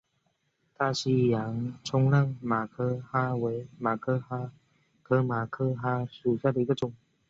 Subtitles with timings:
[0.77, 4.51] 大西洋冲浪马珂蛤为马珂蛤
[5.03, 6.91] 科马珂蛤属下的一个种。